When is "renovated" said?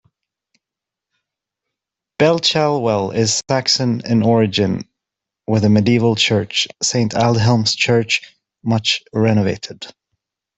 9.13-9.85